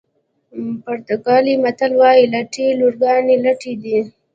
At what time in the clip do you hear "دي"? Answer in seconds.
3.83-3.97